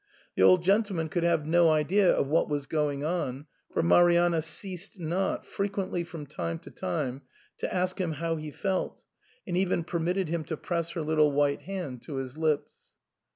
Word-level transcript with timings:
The 0.35 0.41
old 0.41 0.63
gentleman 0.63 1.09
could 1.09 1.21
have 1.21 1.45
no 1.45 1.69
idea 1.69 2.11
of 2.11 2.25
what 2.25 2.49
was 2.49 2.65
going 2.65 3.03
on, 3.05 3.45
for 3.71 3.83
Marianna 3.83 4.41
ceased 4.41 4.99
not, 4.99 5.45
frequently 5.45 6.03
from 6.03 6.25
time 6.25 6.57
to 6.57 6.71
time, 6.71 7.21
to 7.59 7.71
ask 7.71 8.01
him 8.01 8.13
how 8.13 8.35
he 8.35 8.49
felt, 8.49 9.03
and 9.45 9.55
even 9.55 9.83
permitted 9.83 10.27
him 10.27 10.43
to 10.45 10.57
press 10.57 10.89
her 10.93 11.03
little 11.03 11.31
white 11.31 11.61
hand 11.61 12.01
to 12.01 12.15
his 12.15 12.35
lips. 12.35 12.95